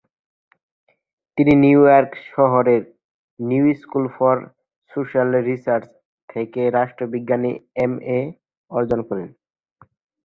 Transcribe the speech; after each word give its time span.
তিনি 1.37 1.53
New 1.63 1.79
York 1.85 2.11
শহরের 2.29 2.81
New 3.39 3.65
School 3.81 4.05
for 4.15 4.37
Social 4.91 5.29
Research 5.47 5.85
থেকে 6.29 6.61
রাষ্ট্রবিজ্ঞানে 6.77 7.51
এমএ 7.83 8.19
অর্জন 8.71 8.99
করেন। 9.09 9.29